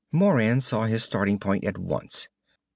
Moran 0.11 0.59
saw 0.59 0.85
his 0.85 1.03
starting 1.03 1.37
point 1.37 1.63
at 1.63 1.77
once. 1.77 2.27